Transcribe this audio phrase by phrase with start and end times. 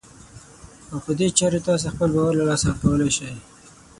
[0.91, 3.31] او په دې چارې تاسې خپل باور له لاسه ورکولای شئ.